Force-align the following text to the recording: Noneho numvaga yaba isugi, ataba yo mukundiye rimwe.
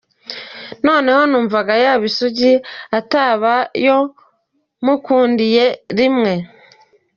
Noneho 0.85 1.21
numvaga 1.29 1.73
yaba 1.83 2.03
isugi, 2.09 2.53
ataba 2.99 3.53
yo 3.85 3.97
mukundiye 4.85 5.65
rimwe. 5.97 6.33